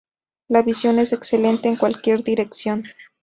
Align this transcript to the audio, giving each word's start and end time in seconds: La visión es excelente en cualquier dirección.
La 0.47 0.63
visión 0.63 0.97
es 0.97 1.13
excelente 1.13 1.69
en 1.69 1.75
cualquier 1.75 2.23
dirección. 2.23 2.85